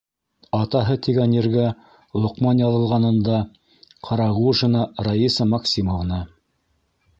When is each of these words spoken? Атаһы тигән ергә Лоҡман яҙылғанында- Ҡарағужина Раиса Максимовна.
Атаһы 0.59 0.95
тигән 1.07 1.35
ергә 1.39 1.65
Лоҡман 2.23 2.63
яҙылғанында- 2.63 3.37
Ҡарағужина 4.09 4.89
Раиса 5.11 5.51
Максимовна. 5.55 6.25